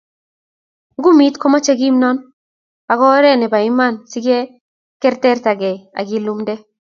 [0.97, 2.17] Ngumiit ko mochei kimnon
[2.91, 4.19] ak oree ne bo iman si
[5.01, 6.55] kertekei ak ilumde.